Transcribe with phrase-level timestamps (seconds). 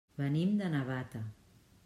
[0.21, 1.23] Venim de Navata.